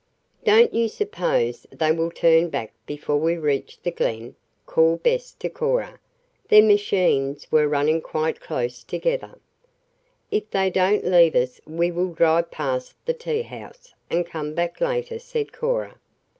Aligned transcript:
"Don't 0.43 0.73
you 0.73 0.87
suppose 0.87 1.67
they 1.71 1.91
will 1.91 2.09
turn 2.09 2.49
back 2.49 2.73
before 2.87 3.17
we 3.17 3.37
reach 3.37 3.77
the 3.83 3.91
Glen?" 3.91 4.33
called 4.65 5.03
Bess 5.03 5.33
to 5.33 5.47
Cora. 5.47 5.99
Their 6.49 6.63
machines 6.63 7.45
were 7.51 7.67
running 7.67 8.01
quite 8.01 8.39
close 8.41 8.83
together. 8.83 9.37
"If 10.31 10.49
they 10.49 10.71
don't 10.71 11.05
leave 11.05 11.35
us 11.35 11.61
we 11.67 11.91
will 11.91 12.13
drive 12.15 12.49
past 12.49 12.95
the 13.05 13.13
teahouse, 13.13 13.93
and 14.09 14.25
come 14.25 14.55
back 14.55 14.81
later," 14.81 15.19
said 15.19 15.53
Cora. 15.53 15.99